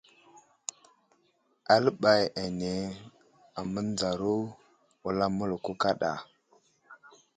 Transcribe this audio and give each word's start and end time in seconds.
Aləɓay 1.73 2.23
ane 2.43 2.71
amənzaro 3.59 4.33
wulam 5.01 5.31
mələko 5.37 5.71
kaɗa. 5.81 6.11